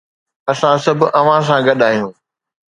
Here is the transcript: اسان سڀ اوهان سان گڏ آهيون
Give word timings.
اسان 0.51 0.75
سڀ 0.83 0.99
اوهان 1.19 1.41
سان 1.47 1.59
گڏ 1.67 1.79
آهيون 1.87 2.11